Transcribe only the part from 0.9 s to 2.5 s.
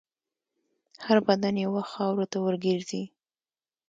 هر بدن یو وخت خاورو ته